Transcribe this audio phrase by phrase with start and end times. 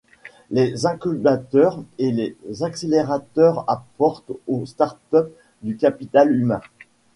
[0.49, 5.29] Les incubateurs et les accélérateurs apportent aux startups
[5.61, 6.61] du capital humain.